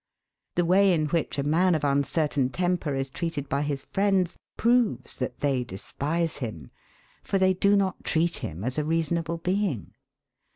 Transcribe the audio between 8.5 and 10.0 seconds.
as a reasonable being.